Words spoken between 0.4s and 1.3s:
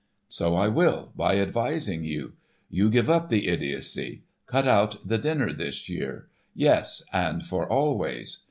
I will,